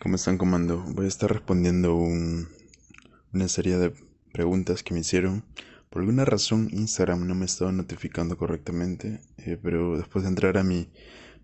¿Cómo 0.00 0.16
están, 0.16 0.38
comando? 0.38 0.82
Voy 0.94 1.04
a 1.04 1.08
estar 1.08 1.30
respondiendo 1.30 1.94
un- 1.94 2.48
una 3.32 3.48
serie 3.48 3.76
de 3.76 3.92
preguntas 4.32 4.82
que 4.82 4.94
me 4.94 5.00
hicieron. 5.00 5.44
Por 5.90 6.00
alguna 6.00 6.24
razón, 6.24 6.68
Instagram 6.72 7.26
no 7.26 7.34
me 7.34 7.44
estaba 7.44 7.72
notificando 7.72 8.36
correctamente, 8.36 9.20
eh, 9.38 9.58
pero 9.62 9.98
después 9.98 10.22
de 10.22 10.30
entrar 10.30 10.56
a 10.56 10.62
mi 10.64 10.88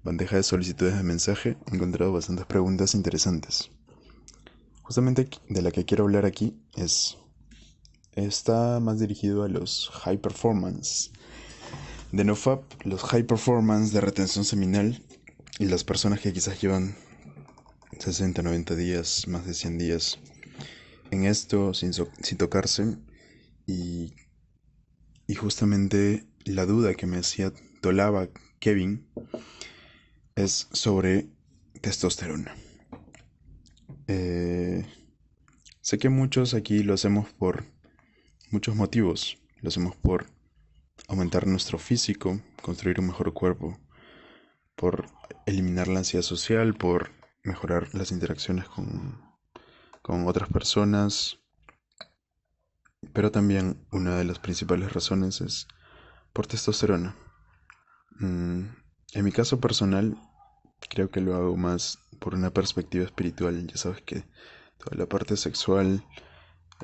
bandeja 0.02 0.36
de 0.36 0.42
solicitudes 0.42 0.96
de 0.96 1.02
mensaje, 1.02 1.56
he 1.70 1.74
encontrado 1.74 2.12
bastantes 2.12 2.46
preguntas 2.46 2.94
interesantes. 2.94 3.70
Justamente 4.82 5.28
de 5.48 5.62
la 5.62 5.70
que 5.72 5.84
quiero 5.84 6.04
hablar 6.04 6.24
aquí 6.26 6.56
es... 6.76 7.18
Está 8.12 8.80
más 8.80 8.98
dirigido 8.98 9.42
a 9.42 9.48
los 9.48 9.90
high 9.92 10.16
performance. 10.16 11.10
De 12.12 12.24
NoFap, 12.24 12.62
los 12.84 13.02
high 13.02 13.24
performance 13.24 13.92
de 13.92 14.00
retención 14.00 14.46
seminal 14.46 15.02
y 15.58 15.66
las 15.66 15.84
personas 15.84 16.20
que 16.20 16.32
quizás 16.32 16.58
llevan 16.58 16.96
60, 17.98 18.42
90 18.42 18.76
días, 18.76 19.26
más 19.28 19.46
de 19.46 19.54
100 19.54 19.78
días 19.78 20.18
en 21.10 21.24
esto 21.24 21.74
sin, 21.74 21.92
sin 21.92 22.38
tocarse 22.38 22.96
y, 23.66 24.14
y 25.26 25.34
justamente 25.34 26.26
la 26.44 26.66
duda 26.66 26.94
que 26.94 27.06
me 27.06 27.18
hacía 27.18 27.52
Tolaba 27.80 28.28
Kevin 28.60 29.06
es 30.34 30.68
sobre 30.72 31.28
testosterona. 31.80 32.54
Eh, 34.08 34.84
sé 35.80 35.98
que 35.98 36.08
muchos 36.08 36.54
aquí 36.54 36.82
lo 36.82 36.94
hacemos 36.94 37.32
por 37.32 37.64
muchos 38.50 38.76
motivos. 38.76 39.38
Lo 39.60 39.68
hacemos 39.68 39.96
por 39.96 40.26
aumentar 41.08 41.46
nuestro 41.46 41.78
físico, 41.78 42.40
construir 42.62 43.00
un 43.00 43.08
mejor 43.08 43.32
cuerpo, 43.32 43.78
por 44.76 45.06
eliminar 45.46 45.88
la 45.88 46.00
ansiedad 46.00 46.22
social, 46.22 46.74
por 46.74 47.10
mejorar 47.46 47.94
las 47.94 48.10
interacciones 48.10 48.68
con, 48.68 49.20
con 50.02 50.26
otras 50.26 50.48
personas, 50.48 51.38
pero 53.12 53.30
también 53.30 53.86
una 53.92 54.16
de 54.16 54.24
las 54.24 54.38
principales 54.38 54.92
razones 54.92 55.40
es 55.40 55.68
por 56.32 56.46
testosterona. 56.46 57.16
Mm, 58.18 58.64
en 59.12 59.24
mi 59.24 59.32
caso 59.32 59.60
personal, 59.60 60.16
creo 60.90 61.10
que 61.10 61.20
lo 61.20 61.34
hago 61.34 61.56
más 61.56 61.98
por 62.20 62.34
una 62.34 62.50
perspectiva 62.50 63.04
espiritual. 63.04 63.66
Ya 63.66 63.76
sabes 63.76 64.02
que 64.02 64.24
toda 64.78 64.96
la 64.96 65.06
parte 65.06 65.36
sexual 65.36 66.04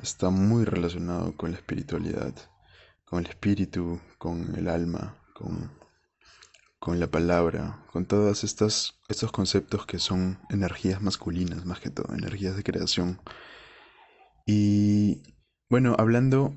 está 0.01 0.29
muy 0.29 0.65
relacionado 0.65 1.35
con 1.35 1.51
la 1.51 1.57
espiritualidad, 1.57 2.33
con 3.05 3.19
el 3.19 3.29
espíritu, 3.29 4.01
con 4.17 4.55
el 4.55 4.67
alma, 4.67 5.17
con 5.35 5.71
con 6.83 6.99
la 6.99 7.09
palabra, 7.09 7.81
con 7.93 8.05
todos 8.05 8.43
estos, 8.43 8.99
conceptos 9.31 9.85
que 9.85 9.99
son 9.99 10.39
energías 10.49 11.01
masculinas, 11.01 11.63
más 11.63 11.79
que 11.79 11.89
todo, 11.89 12.13
energías 12.13 12.57
de 12.57 12.63
creación. 12.63 13.21
Y 14.45 15.23
bueno, 15.69 15.95
hablando 15.97 16.53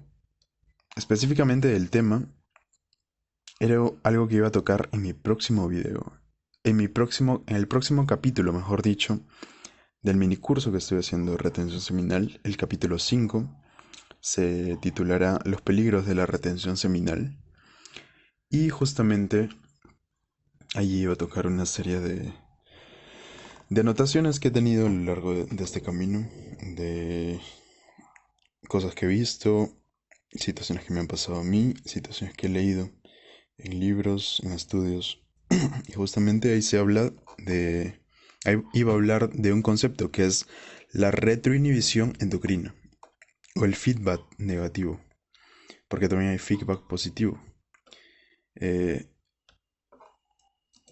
específicamente 0.96 1.68
del 1.68 1.90
tema, 1.90 2.28
era 3.60 3.76
algo 4.02 4.26
que 4.26 4.34
iba 4.34 4.48
a 4.48 4.50
tocar 4.50 4.88
en 4.90 5.02
mi 5.02 5.12
próximo 5.12 5.68
video, 5.68 6.20
en 6.64 6.76
mi 6.76 6.88
próximo, 6.88 7.44
en 7.46 7.54
el 7.54 7.68
próximo 7.68 8.04
capítulo, 8.04 8.52
mejor 8.52 8.82
dicho, 8.82 9.20
del 10.02 10.16
mini 10.16 10.38
curso 10.38 10.72
que 10.72 10.78
estoy 10.78 10.98
haciendo 10.98 11.32
de 11.32 11.38
retención 11.38 11.80
seminal, 11.80 12.40
el 12.42 12.56
capítulo 12.56 12.98
5 12.98 13.48
se 14.18 14.76
titulará 14.82 15.38
Los 15.44 15.62
peligros 15.62 16.04
de 16.04 16.16
la 16.16 16.26
retención 16.26 16.76
seminal. 16.76 17.38
Y 18.50 18.70
justamente 18.70 19.50
allí 20.76 21.02
iba 21.02 21.14
a 21.14 21.16
tocar 21.16 21.46
una 21.46 21.66
serie 21.66 22.00
de, 22.00 22.32
de 23.70 23.80
anotaciones 23.80 24.38
que 24.38 24.48
he 24.48 24.50
tenido 24.50 24.86
a 24.86 24.90
lo 24.90 25.04
largo 25.04 25.34
de, 25.34 25.44
de 25.46 25.64
este 25.64 25.80
camino, 25.80 26.28
de 26.76 27.40
cosas 28.68 28.94
que 28.94 29.06
he 29.06 29.08
visto, 29.08 29.70
situaciones 30.30 30.84
que 30.84 30.92
me 30.92 31.00
han 31.00 31.06
pasado 31.06 31.38
a 31.40 31.44
mí, 31.44 31.74
situaciones 31.84 32.36
que 32.36 32.46
he 32.46 32.50
leído 32.50 32.90
en 33.58 33.80
libros, 33.80 34.40
en 34.44 34.52
estudios. 34.52 35.22
Y 35.88 35.92
justamente 35.92 36.52
ahí 36.52 36.62
se 36.62 36.78
habla 36.78 37.12
de... 37.38 38.00
Ahí 38.44 38.62
iba 38.74 38.92
a 38.92 38.94
hablar 38.94 39.30
de 39.32 39.52
un 39.52 39.62
concepto 39.62 40.10
que 40.10 40.24
es 40.24 40.46
la 40.92 41.10
retroinhibición 41.10 42.14
endocrina 42.20 42.74
o 43.56 43.64
el 43.64 43.74
feedback 43.74 44.20
negativo, 44.38 45.00
porque 45.88 46.08
también 46.08 46.30
hay 46.30 46.38
feedback 46.38 46.86
positivo. 46.86 47.42
Eh, 48.54 49.08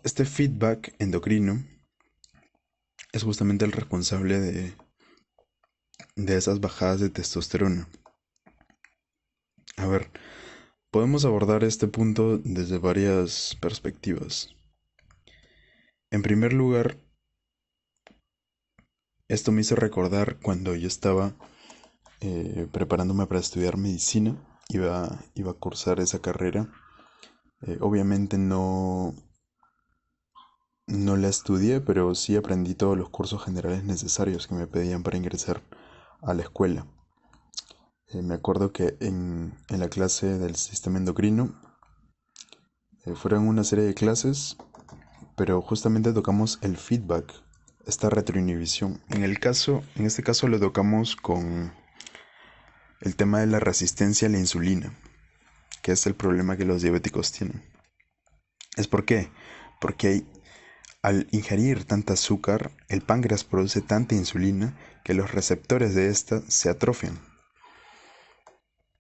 este 0.05 0.27
feedback 0.27 0.95
endocrino 0.99 1.65
es 3.13 3.23
justamente 3.23 3.65
el 3.65 3.73
responsable 3.73 4.39
de, 4.39 4.77
de 6.15 6.37
esas 6.37 6.61
bajadas 6.61 7.01
de 7.01 7.09
testosterona. 7.09 7.89
A 9.79 9.87
ver, 9.87 10.11
podemos 10.91 11.25
abordar 11.25 11.65
este 11.65 11.89
punto 11.89 12.37
desde 12.37 12.77
varias 12.77 13.57
perspectivas. 13.63 14.55
En 16.11 16.21
primer 16.23 16.53
lugar, 16.53 16.99
esto 19.29 19.53
me 19.53 19.63
hizo 19.63 19.75
recordar 19.75 20.39
cuando 20.41 20.75
yo 20.75 20.87
estaba 20.87 21.35
eh, 22.21 22.69
preparándome 22.71 23.27
para 23.27 23.41
estudiar 23.41 23.79
medicina, 23.79 24.37
iba, 24.69 25.25
iba 25.35 25.53
a 25.53 25.55
cursar 25.55 25.99
esa 26.01 26.21
carrera. 26.21 26.71
Eh, 27.63 27.79
obviamente 27.81 28.37
no, 28.37 29.15
no 30.95 31.17
la 31.17 31.29
estudié, 31.29 31.81
pero 31.81 32.15
sí 32.15 32.37
aprendí 32.37 32.75
todos 32.75 32.97
los 32.97 33.11
cursos 33.11 33.45
generales 33.45 33.85
necesarios 33.85 34.47
que 34.47 34.55
me 34.55 34.67
pedían 34.67 35.03
para 35.03 35.17
ingresar 35.17 35.63
a 36.23 36.35
la 36.35 36.43
escuela. 36.43 36.87
Eh, 38.09 38.23
me 38.23 38.35
acuerdo 38.35 38.73
que 38.73 38.97
en, 39.01 39.55
en 39.69 39.81
la 39.81 39.89
clase 39.89 40.39
del 40.39 40.57
sistema 40.57 40.99
endocrino 40.99 41.55
eh, 43.05 43.15
fueron 43.15 43.49
una 43.49 43.65
serie 43.65 43.85
de 43.85 43.95
clases, 43.95 44.57
pero 45.37 45.61
justamente 45.61 46.13
tocamos 46.13 46.59
el 46.63 46.77
feedback, 46.77 47.33
esta 47.87 48.09
retroinhibición. 48.09 49.03
En 49.09 49.25
el 49.25 49.39
caso, 49.41 49.83
en 49.97 50.07
este 50.07 50.23
caso 50.23 50.49
lo 50.49 50.59
tocamos 50.59 51.17
con 51.17 51.73
el 53.01 53.17
tema 53.17 53.41
de 53.41 53.47
la 53.47 53.61
resistencia 53.61 54.29
a 54.29 54.31
la 54.31 54.39
insulina, 54.39 54.95
que 55.83 55.93
es 55.93 56.07
el 56.07 56.15
problema 56.15 56.57
que 56.57 56.65
los 56.65 56.83
diabéticos 56.83 57.33
tienen. 57.33 57.63
¿Es 58.77 58.89
por 58.89 59.05
qué? 59.05 59.31
Porque 59.81 60.09
hay 60.09 60.27
al 61.05 61.29
ingerir 61.33 61.85
tanta 61.85 62.15
azúcar, 62.15 62.71
el 62.89 63.03
páncreas 63.03 63.45
produce 63.45 63.83
tanta 63.83 64.15
insulina 64.15 64.75
que 65.05 65.13
los 65.13 65.33
receptores 65.33 65.95
de 65.95 66.09
esta 66.09 66.41
se 66.49 66.71
atrofian. 66.71 67.21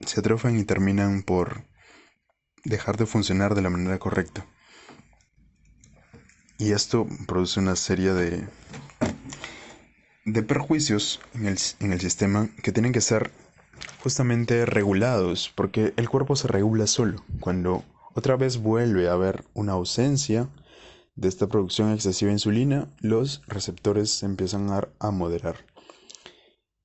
Se 0.00 0.20
atrofian 0.20 0.58
y 0.58 0.64
terminan 0.64 1.22
por 1.22 1.64
dejar 2.62 2.98
de 2.98 3.06
funcionar 3.06 3.54
de 3.54 3.62
la 3.62 3.70
manera 3.70 3.98
correcta. 3.98 4.46
Y 6.58 6.72
esto 6.72 7.06
produce 7.26 7.60
una 7.60 7.74
serie 7.74 8.12
de, 8.12 8.46
de 10.26 10.42
perjuicios 10.42 11.22
en 11.32 11.46
el, 11.46 11.58
en 11.80 11.94
el 11.94 12.02
sistema 12.02 12.50
que 12.62 12.72
tienen 12.72 12.92
que 12.92 13.00
ser 13.00 13.30
justamente 14.02 14.66
regulados, 14.66 15.50
porque 15.54 15.94
el 15.96 16.10
cuerpo 16.10 16.36
se 16.36 16.48
regula 16.48 16.86
solo. 16.86 17.24
Cuando 17.40 17.82
otra 18.12 18.36
vez 18.36 18.58
vuelve 18.58 19.08
a 19.08 19.12
haber 19.12 19.46
una 19.54 19.72
ausencia, 19.72 20.50
de 21.16 21.28
esta 21.28 21.46
producción 21.46 21.92
excesiva 21.92 22.28
de 22.28 22.34
insulina, 22.34 22.92
los 23.00 23.42
receptores 23.46 24.10
se 24.10 24.26
empiezan 24.26 24.68
a, 24.70 25.10
moderar. 25.10 25.56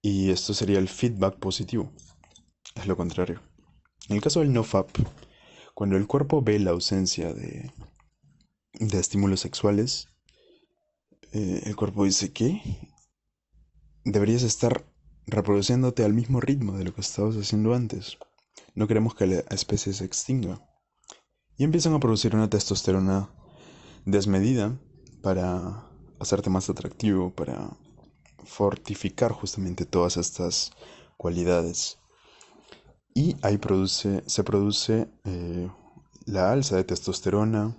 Y 0.02 0.30
esto 0.30 0.54
sería 0.54 0.80
el 0.80 0.88
feedback 0.88 1.38
positivo. 1.40 1.92
Es 2.76 2.86
lo 2.86 2.96
contrario. 2.96 3.42
En 4.08 4.16
el 4.16 4.22
caso 4.22 4.40
del 4.40 4.54
NoFap, 4.54 4.90
cuando 5.74 5.98
el 5.98 6.08
cuerpo 6.08 6.42
ve 6.42 6.60
la 6.60 6.72
ausencia 6.72 7.34
de, 7.34 7.72
de 8.74 9.00
estímulos 9.00 9.40
sexuales, 9.40 10.08
eh, 11.32 11.64
el 11.66 11.76
cuerpo 11.76 12.06
dice 12.06 12.32
que 12.32 12.62
deberías 14.04 14.44
estar 14.44 14.86
reproduciéndote 15.28 16.04
al 16.04 16.14
mismo 16.14 16.40
ritmo 16.40 16.78
de 16.78 16.86
lo 16.86 16.94
que 16.94 17.02
estabas 17.02 17.36
haciendo 17.36 17.74
antes. 17.74 18.18
No 18.76 18.88
queremos 18.88 19.16
que 19.16 19.28
la 19.28 19.40
especie 19.50 19.94
se 19.94 20.06
extinga. 20.06 20.66
Y 21.58 21.64
empiezan 21.66 21.94
a 21.94 22.00
producir 22.00 22.36
una 22.36 22.50
testosterona 22.50 23.30
desmedida 24.12 24.78
para 25.22 25.86
hacerte 26.20 26.50
más 26.50 26.70
atractivo, 26.70 27.34
para 27.34 27.70
fortificar 28.44 29.32
justamente 29.32 29.86
todas 29.86 30.18
estas 30.18 30.72
cualidades. 31.18 32.00
Y 33.14 33.36
ahí 33.42 33.58
produce, 33.58 34.24
se 34.28 34.44
produce 34.44 35.10
eh, 35.26 35.70
la 36.26 36.52
alza 36.52 36.76
de 36.76 36.84
testosterona 36.84 37.76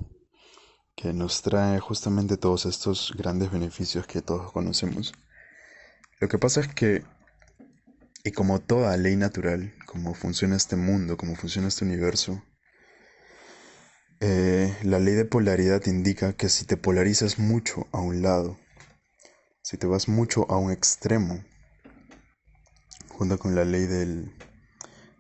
que 0.95 1.13
nos 1.13 1.41
trae 1.43 1.81
justamente 1.81 2.37
todos 2.37 2.67
estos 2.67 3.15
grandes 3.17 3.51
beneficios 3.51 4.07
que 4.07 4.21
todos 4.21 4.53
conocemos. 4.53 5.15
Lo 6.21 6.29
que 6.29 6.39
pasa 6.39 6.61
es 6.61 6.69
que, 6.69 7.05
y 8.23 8.33
como 8.33 8.61
toda 8.61 8.97
ley 8.99 9.17
natural, 9.17 9.73
como 9.87 10.13
funciona 10.15 10.57
este 10.57 10.77
mundo, 10.77 11.17
como 11.17 11.37
funciona 11.37 11.69
este 11.69 11.87
universo, 11.87 12.43
eh, 14.21 14.77
la 14.83 14.99
ley 14.99 15.15
de 15.15 15.25
polaridad 15.25 15.87
indica 15.87 16.35
que 16.35 16.51
si 16.51 16.67
te 16.67 16.77
polarizas 16.77 17.39
mucho 17.39 17.87
a 17.91 18.01
un 18.01 18.21
lado, 18.21 18.59
si 19.63 19.79
te 19.79 19.87
vas 19.87 20.09
mucho 20.09 20.51
a 20.51 20.59
un 20.59 20.71
extremo, 20.71 21.43
junto 23.09 23.39
con 23.39 23.55
la 23.55 23.65
ley 23.65 23.87
del, 23.87 24.35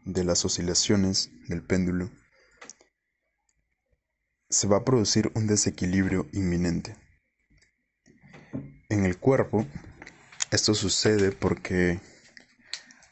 de 0.05 0.25
las 0.25 0.44
oscilaciones 0.44 1.31
del 1.49 1.62
péndulo, 1.62 2.11
se 4.50 4.67
va 4.67 4.79
a 4.79 4.85
producir 4.85 5.32
un 5.35 5.47
desequilibrio 5.47 6.26
inminente. 6.32 6.97
En 8.91 9.06
el 9.06 9.19
cuerpo, 9.19 9.67
esto 10.50 10.75
sucede 10.75 11.32
porque 11.32 12.00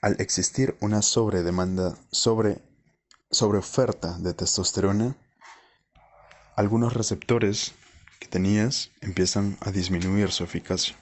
al 0.03 0.21
existir 0.21 0.77
una 0.81 1.01
sobredemanda, 1.01 1.97
sobre, 2.11 2.61
sobre 3.31 3.59
oferta 3.59 4.19
de 4.19 4.35
testosterona, 4.35 5.17
algunos 6.59 6.93
receptores 6.93 7.73
que 8.19 8.27
tenías 8.27 8.91
empiezan 9.01 9.57
a 9.61 9.71
disminuir 9.71 10.33
su 10.33 10.43
eficacia. 10.43 10.97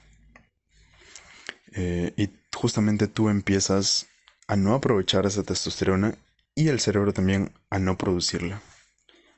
Eh, 1.73 2.13
y 2.19 2.29
justamente 2.55 3.09
tú 3.09 3.31
empiezas 3.31 4.07
a 4.49 4.57
no 4.57 4.75
aprovechar 4.75 5.25
esa 5.25 5.45
testosterona 5.45 6.19
y 6.55 6.69
el 6.69 6.79
cerebro 6.79 7.15
también 7.15 7.55
a 7.71 7.79
no 7.79 7.97
producirla. 7.97 8.61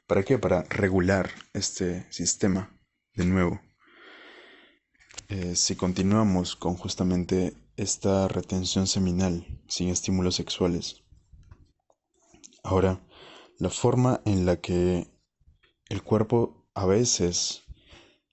¿Para 0.08 0.24
qué? 0.24 0.38
Para 0.38 0.64
regular 0.64 1.30
este 1.52 2.04
sistema 2.10 2.68
de 3.14 3.24
nuevo. 3.24 3.60
Eh, 5.28 5.54
si 5.54 5.76
continuamos 5.76 6.56
con 6.56 6.74
justamente 6.74 7.54
esta 7.76 8.26
retención 8.26 8.88
seminal 8.88 9.46
sin 9.68 9.88
estímulos 9.88 10.34
sexuales. 10.34 11.04
Ahora, 12.64 13.06
la 13.60 13.70
forma 13.70 14.20
en 14.24 14.46
la 14.46 14.56
que 14.56 15.06
el 15.88 16.02
cuerpo 16.02 16.68
a 16.74 16.86
veces 16.86 17.64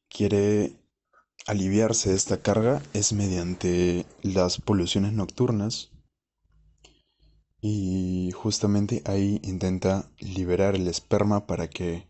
quiere 0.09 0.75
aliviarse 1.47 2.09
de 2.09 2.15
esta 2.15 2.41
carga 2.41 2.81
es 2.93 3.13
mediante 3.13 4.05
las 4.21 4.59
poluciones 4.59 5.13
nocturnas 5.13 5.91
y 7.61 8.31
justamente 8.31 9.01
ahí 9.05 9.39
intenta 9.43 10.11
liberar 10.19 10.75
el 10.75 10.87
esperma 10.87 11.47
para 11.47 11.69
que 11.69 12.07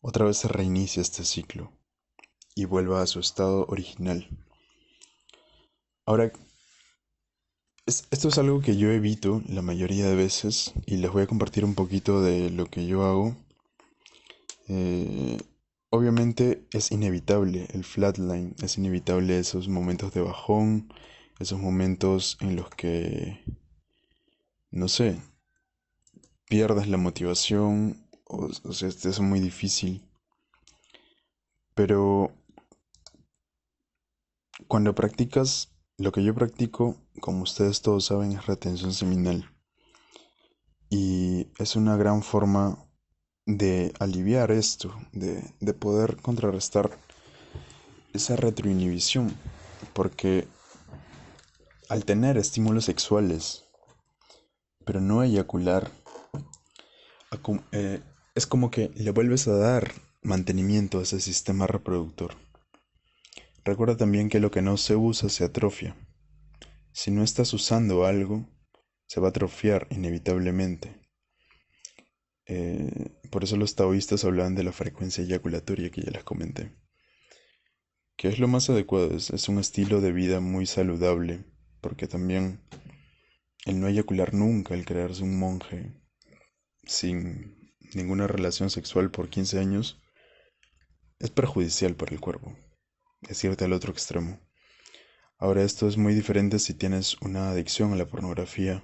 otra 0.00 0.24
vez 0.24 0.38
se 0.38 0.48
reinicie 0.48 1.02
este 1.02 1.24
ciclo 1.24 1.72
y 2.54 2.64
vuelva 2.64 3.02
a 3.02 3.06
su 3.06 3.20
estado 3.20 3.66
original. 3.68 4.28
Ahora, 6.04 6.32
esto 7.86 8.28
es 8.28 8.38
algo 8.38 8.60
que 8.60 8.76
yo 8.76 8.90
evito 8.90 9.42
la 9.48 9.62
mayoría 9.62 10.06
de 10.06 10.14
veces 10.14 10.74
y 10.86 10.96
les 10.96 11.10
voy 11.10 11.22
a 11.22 11.26
compartir 11.26 11.64
un 11.64 11.74
poquito 11.74 12.22
de 12.22 12.50
lo 12.50 12.66
que 12.66 12.86
yo 12.86 13.04
hago. 13.04 13.36
Eh, 14.72 15.36
obviamente 15.90 16.64
es 16.70 16.92
inevitable 16.92 17.66
el 17.72 17.82
flatline, 17.82 18.54
es 18.62 18.78
inevitable 18.78 19.36
esos 19.40 19.66
momentos 19.66 20.14
de 20.14 20.20
bajón, 20.20 20.92
esos 21.40 21.58
momentos 21.58 22.38
en 22.40 22.54
los 22.54 22.70
que 22.70 23.40
no 24.70 24.86
sé, 24.86 25.20
pierdes 26.48 26.86
la 26.86 26.98
motivación, 26.98 28.06
o, 28.26 28.52
sea, 28.52 28.88
es 28.88 29.20
muy 29.20 29.40
difícil. 29.40 30.08
Pero 31.74 32.32
cuando 34.68 34.94
practicas, 34.94 35.72
lo 35.98 36.12
que 36.12 36.22
yo 36.22 36.32
practico, 36.32 36.96
como 37.20 37.42
ustedes 37.42 37.82
todos 37.82 38.04
saben, 38.06 38.32
es 38.32 38.46
retención 38.46 38.92
seminal. 38.92 39.50
Y 40.88 41.48
es 41.58 41.74
una 41.74 41.96
gran 41.96 42.22
forma 42.22 42.86
de 43.56 43.92
aliviar 43.98 44.50
esto, 44.50 44.94
de, 45.12 45.42
de 45.60 45.74
poder 45.74 46.16
contrarrestar 46.16 46.90
esa 48.12 48.36
retroinhibición. 48.36 49.34
Porque 49.92 50.46
al 51.88 52.04
tener 52.04 52.36
estímulos 52.36 52.84
sexuales 52.84 53.64
pero 54.84 55.00
no 55.00 55.22
eyacular, 55.22 55.90
eh, 57.72 58.00
es 58.34 58.46
como 58.46 58.70
que 58.70 58.90
le 58.96 59.12
vuelves 59.12 59.46
a 59.46 59.52
dar 59.52 59.92
mantenimiento 60.22 60.98
a 60.98 61.02
ese 61.02 61.20
sistema 61.20 61.66
reproductor. 61.66 62.34
Recuerda 63.64 63.96
también 63.96 64.28
que 64.28 64.40
lo 64.40 64.50
que 64.50 64.62
no 64.62 64.76
se 64.76 64.96
usa 64.96 65.28
se 65.28 65.44
atrofia. 65.44 65.96
Si 66.92 67.10
no 67.10 67.22
estás 67.22 67.52
usando 67.52 68.04
algo, 68.04 68.48
se 69.06 69.20
va 69.20 69.28
a 69.28 69.30
atrofiar 69.30 69.86
inevitablemente. 69.90 70.99
Eh, 72.52 73.12
por 73.30 73.44
eso 73.44 73.56
los 73.56 73.76
taoístas 73.76 74.24
hablan 74.24 74.56
de 74.56 74.64
la 74.64 74.72
frecuencia 74.72 75.22
eyaculatoria 75.22 75.90
que 75.90 76.02
ya 76.02 76.10
les 76.10 76.24
comenté. 76.24 76.72
Que 78.16 78.26
es 78.26 78.40
lo 78.40 78.48
más 78.48 78.68
adecuado, 78.68 79.16
es 79.16 79.48
un 79.48 79.60
estilo 79.60 80.00
de 80.00 80.10
vida 80.10 80.40
muy 80.40 80.66
saludable, 80.66 81.44
porque 81.80 82.08
también 82.08 82.60
el 83.66 83.78
no 83.78 83.86
eyacular 83.86 84.34
nunca, 84.34 84.74
el 84.74 84.84
crearse 84.84 85.22
un 85.22 85.38
monje 85.38 85.94
sin 86.82 87.72
ninguna 87.94 88.26
relación 88.26 88.68
sexual 88.68 89.12
por 89.12 89.28
15 89.28 89.60
años, 89.60 90.02
es 91.20 91.30
perjudicial 91.30 91.94
para 91.94 92.12
el 92.12 92.20
cuerpo. 92.20 92.56
Es 93.28 93.44
irte 93.44 93.64
al 93.64 93.74
otro 93.74 93.92
extremo. 93.92 94.40
Ahora 95.38 95.62
esto 95.62 95.86
es 95.86 95.96
muy 95.96 96.14
diferente 96.14 96.58
si 96.58 96.74
tienes 96.74 97.14
una 97.20 97.50
adicción 97.50 97.92
a 97.92 97.96
la 97.96 98.08
pornografía, 98.08 98.82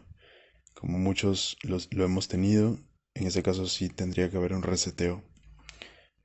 como 0.72 0.98
muchos 0.98 1.56
lo 1.64 2.04
hemos 2.04 2.28
tenido, 2.28 2.78
en 3.16 3.26
ese 3.26 3.42
caso 3.42 3.66
sí 3.66 3.88
tendría 3.88 4.30
que 4.30 4.36
haber 4.36 4.52
un 4.52 4.62
reseteo. 4.62 5.22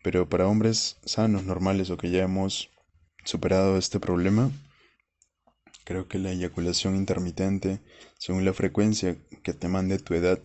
Pero 0.04 0.30
para 0.30 0.48
hombres 0.48 0.98
sanos, 1.06 1.44
normales 1.44 1.90
o 1.90 1.98
que 1.98 2.12
ya 2.12 2.24
hemos 2.24 2.70
superado 3.24 3.78
este 3.78 4.00
problema, 4.00 4.52
Creo 5.84 6.08
que 6.08 6.20
la 6.20 6.32
eyaculación 6.32 6.96
intermitente, 6.96 7.82
según 8.18 8.46
la 8.46 8.54
frecuencia 8.54 9.18
que 9.44 9.54
te 9.54 9.68
mande 9.68 10.00
tu 10.00 10.14
edad, 10.14 10.40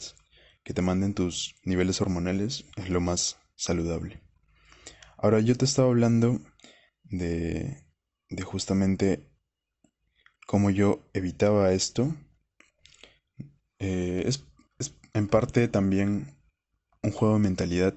que 0.64 0.75
te 0.75 0.82
manden 0.82 1.14
tus 1.14 1.54
niveles 1.64 2.00
hormonales, 2.00 2.64
es 2.76 2.88
lo 2.88 3.00
más 3.00 3.38
saludable. 3.54 4.20
Ahora, 5.19 5.40
yo 5.40 5.56
te 5.56 5.64
estaba 5.64 5.88
hablando 5.88 6.40
de, 7.04 7.84
de 8.31 8.43
justamente 8.43 9.31
cómo 10.46 10.70
yo 10.70 11.06
evitaba 11.12 11.72
esto. 11.72 12.14
Eh, 13.78 14.25
es, 14.26 14.43
es 14.78 14.94
en 15.12 15.28
parte 15.28 15.69
también 15.69 16.35
un 17.06 17.12
juego 17.12 17.35
de 17.35 17.41
mentalidad, 17.41 17.94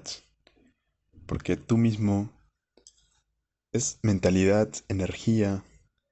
porque 1.26 1.56
tú 1.56 1.76
mismo 1.76 2.30
es 3.72 3.98
mentalidad, 4.02 4.68
energía 4.88 5.62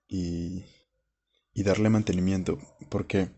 y 0.06 0.64
y 1.58 1.64
darle 1.64 1.90
mantenimiento, 1.90 2.56
porque 2.88 3.30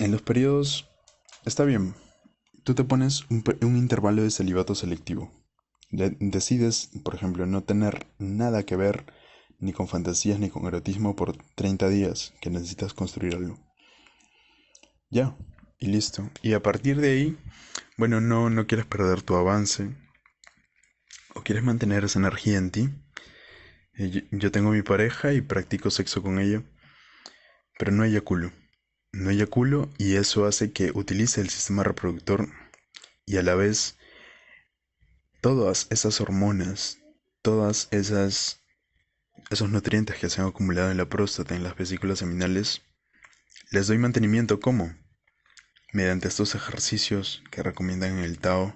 en 0.00 0.10
los 0.10 0.20
periodos 0.20 0.88
está 1.44 1.64
bien, 1.64 1.94
tú 2.64 2.74
te 2.74 2.82
pones 2.82 3.24
un, 3.30 3.44
intervalo 3.76 4.24
de 4.24 4.32
celibato 4.32 4.74
selectivo. 4.74 5.30
decides, 5.92 6.90
por 7.04 7.14
ejemplo, 7.14 7.46
no 7.46 7.62
tener 7.62 8.08
nada 8.18 8.64
que 8.64 8.74
ver 8.74 9.06
ni 9.60 9.72
con 9.72 9.86
fantasías 9.86 10.40
ni 10.40 10.50
con 10.50 10.66
erotismo 10.66 11.14
por 11.14 11.36
30 11.54 11.88
días 11.88 12.34
que 12.40 12.50
necesitas 12.50 12.94
construir 12.94 13.36
algo. 13.36 13.56
Ya, 15.08 15.36
y 15.84 15.86
listo. 15.86 16.30
Y 16.42 16.54
a 16.54 16.62
partir 16.62 17.00
de 17.00 17.10
ahí, 17.10 17.38
bueno, 17.98 18.20
no, 18.20 18.48
no 18.48 18.66
quieres 18.66 18.86
perder 18.86 19.20
tu 19.20 19.36
avance 19.36 19.90
o 21.34 21.42
quieres 21.42 21.62
mantener 21.62 22.04
esa 22.04 22.18
energía 22.18 22.58
en 22.58 22.70
ti, 22.70 22.88
yo 24.30 24.50
tengo 24.50 24.70
mi 24.70 24.82
pareja 24.82 25.34
y 25.34 25.40
practico 25.40 25.90
sexo 25.90 26.22
con 26.22 26.38
ella, 26.38 26.62
pero 27.78 27.92
no 27.92 28.02
eyaculo. 28.04 28.50
No 29.12 29.30
eyaculo 29.30 29.90
y 29.98 30.16
eso 30.16 30.46
hace 30.46 30.72
que 30.72 30.90
utilice 30.94 31.40
el 31.40 31.50
sistema 31.50 31.84
reproductor 31.84 32.48
y 33.26 33.36
a 33.36 33.42
la 33.42 33.54
vez 33.54 33.96
todas 35.40 35.86
esas 35.90 36.20
hormonas, 36.20 36.98
todas 37.42 37.88
esas 37.90 38.62
esos 39.50 39.68
nutrientes 39.68 40.16
que 40.16 40.30
se 40.30 40.40
han 40.40 40.48
acumulado 40.48 40.90
en 40.90 40.96
la 40.96 41.08
próstata, 41.08 41.54
en 41.54 41.62
las 41.62 41.76
vesículas 41.76 42.20
seminales, 42.20 42.82
les 43.70 43.86
doy 43.86 43.98
mantenimiento 43.98 44.58
como 44.58 44.94
mediante 45.94 46.26
estos 46.26 46.56
ejercicios 46.56 47.44
que 47.52 47.62
recomiendan 47.62 48.18
en 48.18 48.24
el 48.24 48.40
Tao 48.40 48.74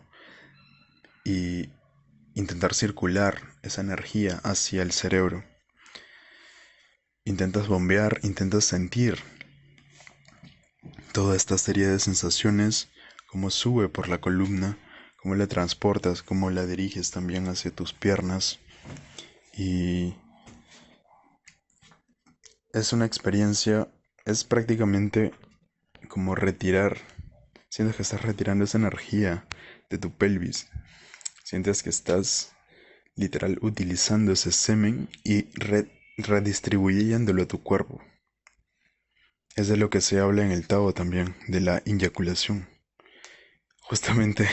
y 1.25 1.69
intentar 2.35 2.75
circular 2.75 3.43
esa 3.63 3.81
energía 3.81 4.41
hacia 4.45 4.83
el 4.83 4.93
cerebro. 4.93 5.45
Intentas 7.25 7.67
bombear, 7.67 8.21
intentas 8.23 8.65
sentir 8.65 9.19
toda 11.13 11.35
esta 11.35 11.59
serie 11.59 11.89
de 11.89 11.99
sensaciones, 11.99 12.89
como 13.27 13.51
sube 13.51 13.89
por 13.89 14.09
la 14.09 14.21
columna, 14.21 14.79
cómo 15.21 15.35
la 15.35 15.49
transportas, 15.49 16.23
cómo 16.23 16.51
la 16.51 16.67
diriges 16.67 17.11
también 17.11 17.49
hacia 17.49 17.73
tus 17.73 17.93
piernas. 17.93 18.61
Y 19.53 20.15
es 22.73 22.93
una 22.93 23.07
experiencia, 23.07 23.89
es 24.25 24.45
prácticamente 24.45 25.33
como 26.09 26.35
retirar, 26.35 26.99
sientes 27.69 27.97
que 27.97 28.03
estás 28.03 28.23
retirando 28.23 28.65
esa 28.65 28.79
energía 28.79 29.47
de 29.91 29.99
tu 29.99 30.11
pelvis, 30.17 30.69
Sientes 31.49 31.83
que 31.83 31.89
estás 31.89 32.53
literal 33.17 33.59
utilizando 33.63 34.33
ese 34.33 34.53
semen 34.53 35.09
y 35.25 35.47
redistribuyéndolo 36.19 37.43
a 37.43 37.49
tu 37.49 37.63
cuerpo. 37.63 38.03
Es 39.57 39.69
de 39.69 39.79
lo 39.79 39.89
que 39.89 40.03
se 40.03 40.21
habla 40.21 40.45
en 40.45 40.51
el 40.51 40.67
Tao 40.67 40.93
también, 40.93 41.37
de 41.47 41.63
la 41.63 41.83
eyaculación. 41.87 42.69
Justamente 43.81 44.47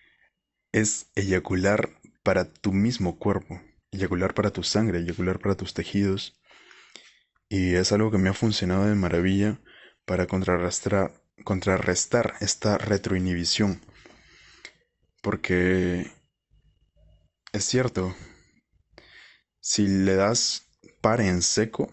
es 0.72 1.10
eyacular 1.14 1.90
para 2.22 2.50
tu 2.50 2.72
mismo 2.72 3.18
cuerpo, 3.18 3.60
eyacular 3.90 4.32
para 4.32 4.54
tu 4.54 4.62
sangre, 4.62 5.00
eyacular 5.00 5.38
para 5.38 5.54
tus 5.54 5.74
tejidos. 5.74 6.40
Y 7.50 7.74
es 7.74 7.92
algo 7.92 8.10
que 8.10 8.16
me 8.16 8.30
ha 8.30 8.32
funcionado 8.32 8.86
de 8.86 8.94
maravilla 8.94 9.60
para 10.04 10.26
contrarrestar, 10.26 11.12
esta 12.40 12.78
retroinhibición. 12.78 13.80
Porque 15.22 16.10
es 17.52 17.64
cierto, 17.64 18.14
si 19.60 19.86
le 19.86 20.14
das 20.14 20.68
pare 21.00 21.28
en 21.28 21.42
seco, 21.42 21.92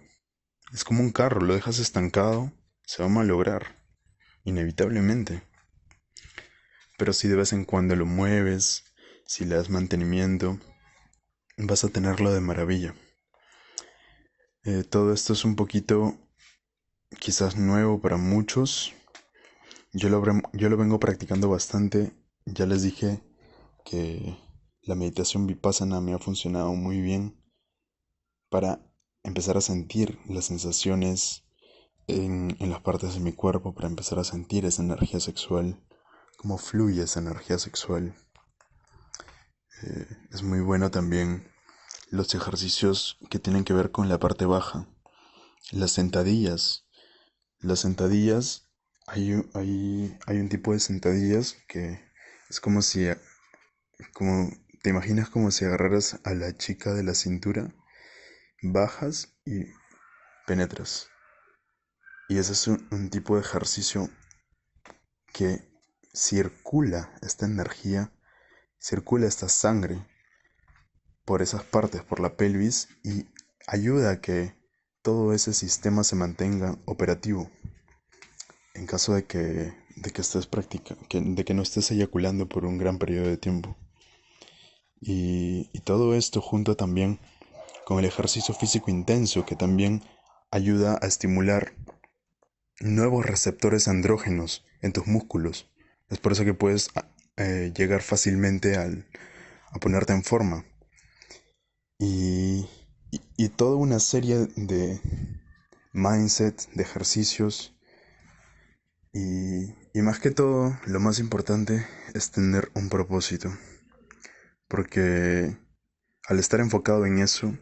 es 0.73 0.83
como 0.83 1.01
un 1.01 1.11
carro, 1.11 1.41
lo 1.41 1.53
dejas 1.53 1.79
estancado, 1.79 2.51
se 2.85 3.01
va 3.01 3.07
a 3.07 3.11
malograr, 3.11 3.75
inevitablemente. 4.43 5.43
Pero 6.97 7.13
si 7.13 7.27
de 7.27 7.35
vez 7.35 7.53
en 7.53 7.65
cuando 7.65 7.95
lo 7.95 8.05
mueves, 8.05 8.83
si 9.25 9.45
le 9.45 9.55
das 9.55 9.69
mantenimiento, 9.69 10.59
vas 11.57 11.83
a 11.83 11.89
tenerlo 11.89 12.33
de 12.33 12.41
maravilla. 12.41 12.95
Eh, 14.63 14.83
todo 14.83 15.13
esto 15.13 15.33
es 15.33 15.45
un 15.45 15.55
poquito 15.55 16.17
quizás 17.19 17.55
nuevo 17.55 18.01
para 18.01 18.17
muchos. 18.17 18.93
Yo 19.93 20.09
lo, 20.09 20.23
yo 20.53 20.69
lo 20.69 20.77
vengo 20.77 20.99
practicando 20.99 21.49
bastante. 21.49 22.13
Ya 22.45 22.65
les 22.65 22.83
dije 22.83 23.23
que 23.85 24.37
la 24.83 24.95
meditación 24.95 25.47
vipassana 25.47 26.01
me 26.01 26.13
ha 26.13 26.19
funcionado 26.19 26.73
muy 26.73 27.01
bien 27.01 27.41
para 28.49 28.81
empezar 29.23 29.57
a 29.57 29.61
sentir 29.61 30.19
las 30.27 30.45
sensaciones 30.45 31.45
en, 32.07 32.55
las 32.59 32.81
partes 32.81 33.13
de 33.13 33.19
mi 33.19 33.33
cuerpo, 33.33 33.73
para 33.73 33.87
empezar 33.87 34.19
a 34.19 34.23
sentir 34.23 34.65
esa 34.65 34.81
energía 34.81 35.19
sexual, 35.19 35.79
cómo 36.37 36.57
fluye 36.57 37.03
esa 37.03 37.19
energía 37.19 37.59
sexual. 37.59 38.15
Eh, 39.83 40.07
es 40.31 40.41
muy 40.41 40.61
bueno 40.61 40.89
también 40.91 41.51
los 42.09 42.33
ejercicios 42.33 43.17
que 43.29 43.39
tienen 43.39 43.63
que 43.63 43.73
ver 43.73 43.91
con 43.91 44.09
la 44.09 44.19
parte 44.19 44.45
baja, 44.45 44.89
las 45.71 45.91
sentadillas. 45.91 46.87
Las 47.61 47.79
sentadillas, 47.79 48.69
hay, 49.07 49.33
hay, 49.53 50.17
hay 50.25 50.39
un 50.39 50.49
tipo 50.49 50.73
de 50.73 50.79
sentadillas 50.79 51.57
que 51.67 51.99
es 52.49 52.59
como 52.59 52.81
si, 52.81 53.07
como, 54.13 54.49
te 54.81 54.89
imaginas 54.89 55.29
como 55.29 55.51
si 55.51 55.65
agarraras 55.65 56.19
a 56.23 56.33
la 56.33 56.55
chica 56.57 56.93
de 56.93 57.03
la 57.03 57.13
cintura 57.13 57.73
bajas 58.61 59.33
y 59.45 59.65
penetras. 60.45 61.09
Y 62.27 62.37
ese 62.37 62.53
es 62.53 62.67
un, 62.67 63.09
tipo 63.09 63.35
de 63.35 63.41
ejercicio 63.41 64.09
que 65.33 65.67
circula 66.13 67.13
esta 67.21 67.45
energía, 67.45 68.11
circula 68.79 69.27
esta 69.27 69.49
sangre 69.49 70.05
por 71.25 71.41
esas 71.41 71.63
partes, 71.63 72.03
por 72.03 72.19
la 72.19 72.35
pelvis, 72.35 72.89
y 73.03 73.27
ayuda 73.67 74.11
a 74.11 74.21
que 74.21 74.58
todo 75.01 75.34
ese 75.34 75.53
sistema 75.53 76.03
se 76.03 76.15
mantenga 76.15 76.77
operativo. 76.86 77.50
En 78.74 78.86
caso 78.86 79.13
de 79.13 79.25
que, 79.25 79.74
de 79.96 80.12
que 80.12 80.22
estés 80.22 80.48
practicando, 80.48 81.06
de 81.10 81.46
que 81.46 81.53
no 81.53 81.62
estés 81.62 81.91
eyaculando 81.91 82.48
por 82.48 82.65
un 82.65 82.77
gran 82.77 82.98
periodo 82.98 83.27
de 83.27 83.38
tiempo. 83.38 83.77
Y, 85.01 85.70
y 85.74 85.79
todo 85.82 86.15
esto 86.15 86.41
junto 86.41 86.75
también 86.75 87.20
con 87.86 88.00
el 88.00 88.06
ejercicio 88.06 88.53
físico 88.53 88.91
intenso 88.91 89.46
que 89.46 89.56
también 89.56 90.03
ayuda 90.51 91.00
a 91.01 91.08
estimular 91.08 91.74
nuevos 92.79 93.25
receptores 93.25 93.88
andrógenos 93.88 94.65
en 94.82 94.94
tus 94.94 95.08
músculos. 95.08 95.70
Es 96.10 96.20
por 96.20 96.32
eso 96.32 96.46
que 96.46 96.53
puedes 96.53 96.89
ah, 96.96 97.10
eh, 97.38 97.72
llegar 97.75 98.01
fácilmente 98.01 98.75
al, 98.75 99.08
a 99.72 99.79
ponerte 99.79 100.13
en 100.13 100.24
forma. 100.24 100.65
Y, 102.00 102.68
y, 103.39 103.50
toda 103.50 103.77
una 103.77 104.00
serie 104.00 104.48
de 104.55 105.00
mindset, 105.93 106.69
de 106.74 106.84
ejercicios. 106.84 107.74
Y, 109.13 109.74
y 109.93 110.01
más 110.01 110.19
que 110.19 110.31
todo, 110.31 110.77
lo 110.86 111.00
más 111.00 111.19
importante 111.19 111.86
es 112.13 112.31
tener 112.31 112.69
un 112.75 112.89
propósito. 112.89 113.50
Porque 114.67 115.58
al 116.27 116.39
estar 116.39 116.60
enfocado 116.60 117.05
en 117.05 117.19
eso, 117.19 117.58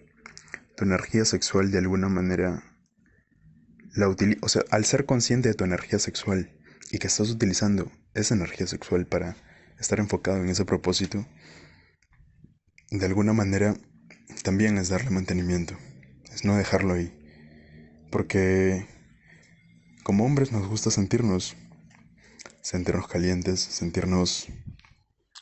tu 0.76 0.84
energía 0.84 1.26
sexual 1.26 1.72
de 1.72 1.78
alguna 1.78 2.10
manera 2.10 2.64
la 3.98 4.16
o 4.42 4.50
sea, 4.50 4.64
al 4.70 4.86
ser 4.86 5.06
consciente 5.06 5.50
de 5.50 5.56
tu 5.56 5.64
energía 5.64 6.00
sexual 6.00 6.52
y 6.92 7.00
que 7.00 7.08
estás 7.08 7.30
utilizando 7.30 7.92
esa 8.14 8.36
energía 8.36 8.68
sexual 8.68 9.08
para 9.08 9.36
estar 9.80 10.00
enfocado 10.00 10.38
en 10.38 10.50
ese 10.50 10.66
propósito, 10.66 11.28
de 12.92 13.06
alguna 13.06 13.34
manera 13.34 13.76
también 14.48 14.78
es 14.78 14.88
darle 14.88 15.10
mantenimiento, 15.10 15.76
es 16.32 16.46
no 16.46 16.56
dejarlo 16.56 16.94
ahí. 16.94 17.12
Porque 18.10 18.88
como 20.06 20.24
hombres 20.24 20.54
nos 20.54 20.66
gusta 20.70 20.90
sentirnos, 20.90 21.58
sentirnos 22.62 23.10
calientes, 23.10 23.60
sentirnos 23.60 24.48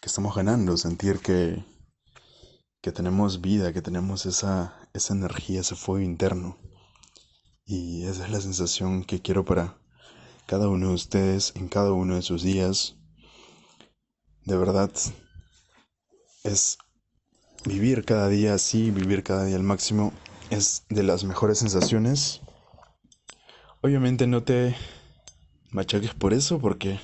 que 0.02 0.08
estamos 0.08 0.36
ganando, 0.36 0.76
sentir 0.76 1.20
que, 1.20 1.64
que 2.82 2.92
tenemos 2.92 3.42
vida, 3.42 3.74
que 3.74 3.84
tenemos 3.84 4.26
esa, 4.26 4.76
esa 4.92 5.14
energía, 5.14 5.62
ese 5.62 5.76
fuego 5.76 6.02
interno. 6.04 6.58
Y 7.64 8.08
esa 8.08 8.26
es 8.26 8.32
la 8.32 8.42
sensación 8.42 9.04
que 9.04 9.22
quiero 9.22 9.46
para 9.46 9.78
cada 10.48 10.68
uno 10.68 10.88
de 10.88 10.94
ustedes 10.96 11.54
en 11.56 11.68
cada 11.68 11.94
uno 11.94 12.16
de 12.16 12.24
sus 12.24 12.42
días. 12.42 12.96
De 14.46 14.58
verdad, 14.58 14.90
es 16.44 16.80
vivir 17.66 18.06
cada 18.06 18.30
día 18.30 18.54
así, 18.54 18.92
vivir 18.92 19.24
cada 19.24 19.46
día 19.46 19.56
al 19.56 19.64
máximo, 19.64 20.14
es 20.50 20.84
de 20.90 21.04
las 21.04 21.24
mejores 21.24 21.60
sensaciones. 21.60 22.42
Obviamente 23.82 24.28
no 24.28 24.44
te 24.44 24.76
machaques 25.72 26.14
por 26.14 26.34
eso 26.34 26.60
porque 26.60 27.00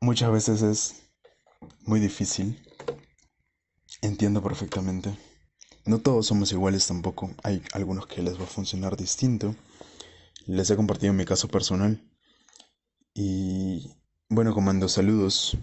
muchas 0.00 0.32
veces 0.32 0.62
es 0.62 0.94
muy 1.82 2.00
difícil. 2.00 2.60
Entiendo 4.00 4.42
perfectamente. 4.42 5.16
No 5.84 5.98
todos 5.98 6.26
somos 6.26 6.52
iguales 6.52 6.86
tampoco, 6.86 7.30
hay 7.42 7.62
algunos 7.72 8.06
que 8.06 8.22
les 8.22 8.38
va 8.38 8.44
a 8.44 8.46
funcionar 8.46 8.96
distinto. 8.96 9.56
Les 10.46 10.70
he 10.70 10.76
compartido 10.76 11.12
mi 11.12 11.24
caso 11.24 11.48
personal. 11.48 12.00
Y 13.14 13.90
bueno, 14.28 14.54
comando, 14.54 14.88
saludos. 14.88 15.56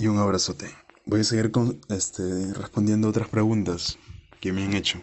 Y 0.00 0.06
un 0.06 0.16
abrazote. 0.16 0.64
Voy 1.04 1.20
a 1.20 1.24
seguir 1.24 1.50
con, 1.50 1.78
este, 1.90 2.54
respondiendo 2.54 3.06
otras 3.06 3.28
preguntas 3.28 3.98
que 4.40 4.50
me 4.50 4.64
han 4.64 4.72
hecho. 4.72 5.02